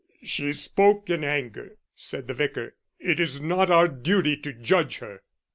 "She 0.23 0.51
spoke 0.53 1.11
in 1.11 1.23
anger," 1.23 1.77
said 1.95 2.25
the 2.27 2.33
Vicar. 2.33 2.75
"It 2.99 3.19
is 3.19 3.39
not 3.39 3.69
our 3.69 3.87
duty 3.87 4.35
to 4.37 4.51
judge 4.51 4.97
her." 4.97 5.21